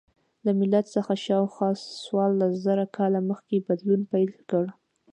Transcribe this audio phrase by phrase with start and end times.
[0.45, 1.69] له میلاد څخه شاوخوا
[2.03, 4.65] څوارلس زره کاله مخکې بدلون پیل کړ.